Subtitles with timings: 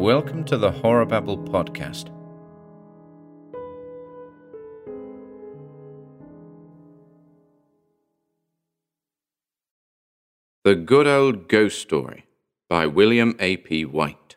[0.00, 2.06] Welcome to the HorrorBabble podcast.
[10.64, 12.24] The Good Old Ghost Story
[12.66, 13.84] by William A.P.
[13.84, 14.36] White.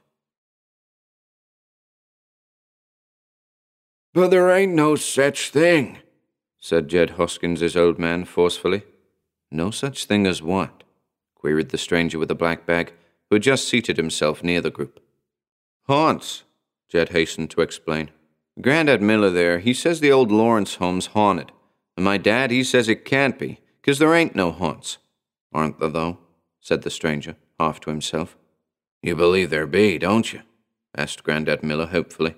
[4.14, 6.00] But there ain't no such thing,
[6.60, 8.84] said Jed Hoskins' old man forcefully.
[9.50, 10.84] No such thing as what?
[11.36, 12.92] queried the stranger with the black bag,
[13.30, 15.00] who had just seated himself near the group.
[15.88, 16.44] Haunts,
[16.88, 18.12] Jed hastened to explain.
[18.62, 21.52] Grandad Miller there, he says the old Lawrence home's haunted.
[21.98, 24.98] And my dad, he says it can't be, 'cause there ain't no haunts.
[25.52, 26.20] Aren't there, though?
[26.62, 28.38] said the stranger, half to himself.
[29.02, 30.42] You believe there be, don't you?
[30.96, 32.36] asked Grandad Miller hopefully.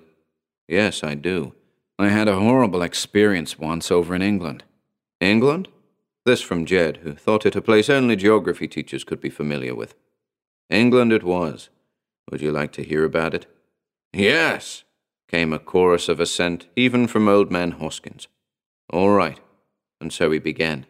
[0.66, 1.54] Yes, I do.
[1.98, 4.64] I had a horrible experience once over in England.
[5.20, 5.68] England?
[6.24, 9.94] This from Jed, who thought it a place only geography teachers could be familiar with.
[10.68, 11.70] England it was.
[12.30, 13.46] Would you like to hear about it?
[14.12, 14.84] Yes,
[15.28, 18.28] came a chorus of assent, even from old man Hoskins.
[18.90, 19.40] All right.
[20.00, 20.86] And so he began.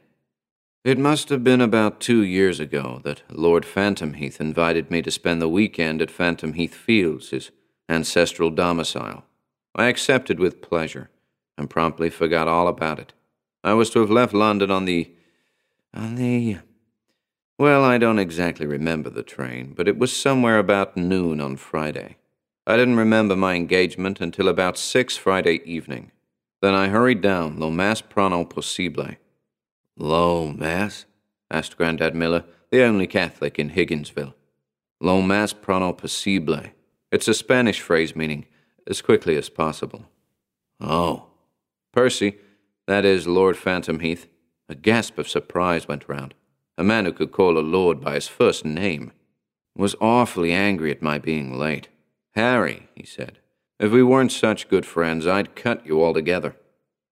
[0.85, 5.43] It must have been about two years ago that Lord Fantomheath invited me to spend
[5.43, 7.51] the weekend at Fantomheath Fields, his
[7.89, 9.25] ancestral domicile.
[9.75, 11.11] I accepted with pleasure
[11.59, 13.13] and promptly forgot all about it.
[13.65, 15.13] I was to have left London on the.
[15.93, 16.59] on the.
[17.59, 22.19] Well, I don't exactly remember the train, but it was somewhere about noon on Friday.
[22.67, 26.13] I didn't remember my engagement until about six Friday evening.
[26.61, 29.17] Then I hurried down, lo mas prono possible.
[29.97, 31.07] Lo mas?
[31.51, 34.35] asked Grandad Miller, the only Catholic in Higginsville.
[35.01, 36.63] Lo mas prono possible.
[37.11, 38.45] It's a Spanish phrase meaning
[38.87, 40.05] as quickly as possible.
[40.79, 41.29] Oh.
[41.93, 42.37] Percy,
[42.87, 44.27] that is Lord Fantomheath.
[44.69, 46.35] A gasp of surprise went round
[46.79, 49.13] a man who could call a lord by his first name,
[49.75, 51.89] was awfully angry at my being late.
[52.35, 53.39] Harry, he said,
[53.79, 56.57] if we weren't such good friends, I'd cut you altogether.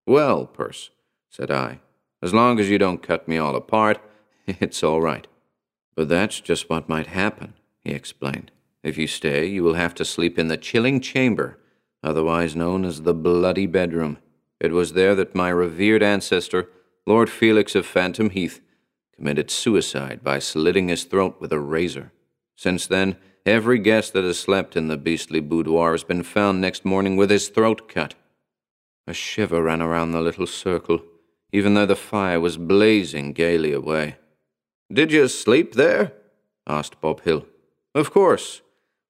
[0.07, 0.91] Well, Perce,
[1.31, 1.81] said I,
[2.23, 4.01] as long as you don't cut me all apart,
[4.47, 5.27] it's all right.
[5.95, 8.51] But that's just what might happen, he explained.
[8.83, 11.59] If you stay, you will have to sleep in the chilling chamber,
[12.03, 14.19] otherwise known as the bloody bedroom.
[14.61, 16.69] It was there that my revered ancestor,
[17.07, 18.61] Lord Felix of Fantomheath,
[19.17, 22.13] committed suicide by slitting his throat with a razor.
[22.57, 23.17] Since then,
[23.47, 27.31] every guest that has slept in the beastly boudoir has been found next morning with
[27.31, 28.15] his throat cut.
[29.07, 31.03] A shiver ran around the little circle,
[31.53, 34.17] even though the fire was blazing gaily away.
[34.93, 36.13] Did you sleep there?
[36.67, 37.47] asked Bob Hill.
[37.95, 38.63] Of course.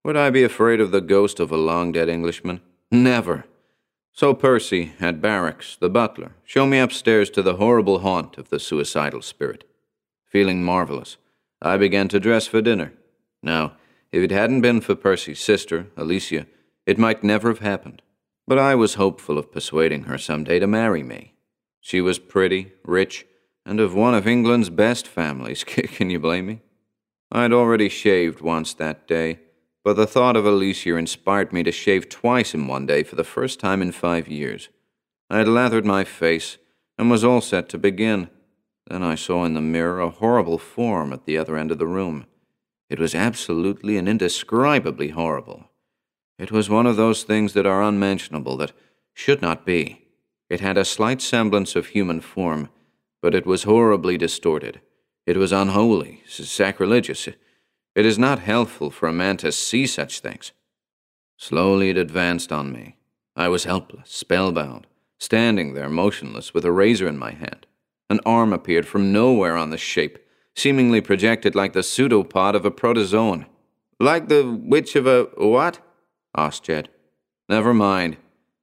[0.04, 2.60] Would I be afraid of the ghost of a long dead Englishman?
[2.90, 3.44] Never.
[4.12, 8.60] So Percy, at barracks, the butler, show me upstairs to the horrible haunt of the
[8.60, 9.64] suicidal spirit
[10.34, 11.16] feeling marvelous.
[11.62, 12.92] I began to dress for dinner.
[13.40, 13.74] Now,
[14.10, 16.48] if it hadn't been for Percy's sister, Alicia,
[16.86, 18.02] it might never have happened.
[18.44, 21.34] But I was hopeful of persuading her some day to marry me.
[21.80, 23.26] She was pretty, rich,
[23.64, 25.62] and of one of England's best families.
[25.68, 26.62] Can you blame me?
[27.30, 29.38] I'd already shaved once that day,
[29.84, 33.22] but the thought of Alicia inspired me to shave twice in one day for the
[33.22, 34.68] first time in five years.
[35.30, 36.58] I had lathered my face
[36.98, 38.30] and was all set to begin.
[38.86, 41.86] Then I saw in the mirror a horrible form at the other end of the
[41.86, 42.26] room.
[42.90, 45.70] It was absolutely and indescribably horrible.
[46.38, 48.72] It was one of those things that are unmentionable, that
[49.14, 50.08] should not be.
[50.50, 52.68] It had a slight semblance of human form,
[53.22, 54.80] but it was horribly distorted.
[55.26, 57.28] It was unholy, sacrilegious.
[57.94, 60.52] It is not healthful for a man to see such things.
[61.38, 62.96] Slowly it advanced on me.
[63.34, 64.86] I was helpless, spellbound,
[65.18, 67.66] standing there motionless with a razor in my hand.
[68.10, 70.18] An arm appeared from nowhere on the shape,
[70.54, 73.46] seemingly projected like the pseudopod of a protozoan.
[73.98, 75.80] Like the witch of a what?
[76.36, 76.88] asked Jed.
[77.48, 78.16] Never mind.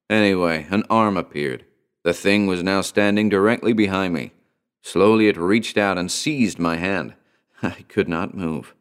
[0.09, 1.65] Anyway, an arm appeared.
[2.03, 4.33] The thing was now standing directly behind me.
[4.81, 7.13] Slowly it reached out and seized my hand.
[7.63, 8.73] I could not move.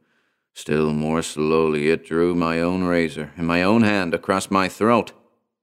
[0.54, 5.12] Still more slowly it drew my own razor in my own hand across my throat.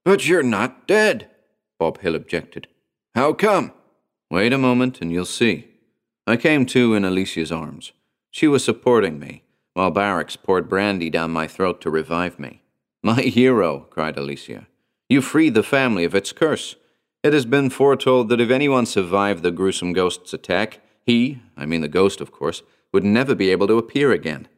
[0.06, 1.30] But you're not dead,
[1.78, 2.68] Bob Hill objected.
[3.14, 3.74] How come?
[4.30, 5.68] Wait a moment and you'll see.
[6.26, 7.94] I came to in Alicia's arms.
[8.30, 9.44] She was supporting me,
[9.74, 12.62] while Barracks poured brandy down my throat to revive me.
[13.02, 14.68] My hero, cried Alicia.
[15.08, 16.76] You freed the family of its curse.
[17.24, 21.80] It has been foretold that if anyone survived the gruesome ghost's attack, he, I mean
[21.80, 24.50] the ghost, of course, would never be able to appear again.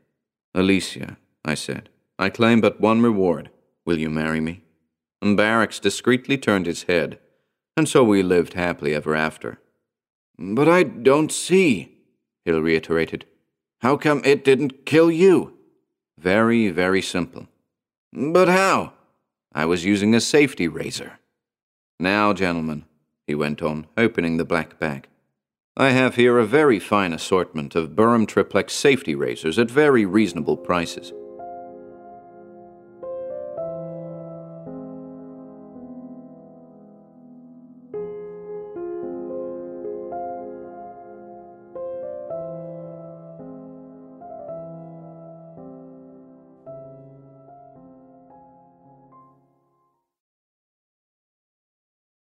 [0.56, 3.52] Alicia, I said, I claim but one reward.
[3.86, 4.64] Will you marry me?
[5.22, 7.20] And Barracks discreetly turned his head
[7.80, 9.58] and so we lived happily ever after.
[10.38, 11.98] But I don't see,
[12.46, 13.26] Hill reiterated.
[13.80, 15.58] How come it didn't kill you?
[16.18, 17.48] Very, very simple.
[18.12, 18.94] But how?
[19.54, 21.20] I was using a safety razor.
[22.00, 22.86] Now, gentlemen,
[23.26, 25.08] he went on, opening the black bag,
[25.78, 30.58] I have here a very fine assortment of Burham Triplex safety razors at very reasonable
[30.58, 31.14] prices.